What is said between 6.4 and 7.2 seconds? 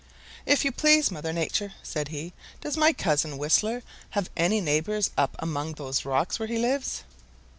he lives?"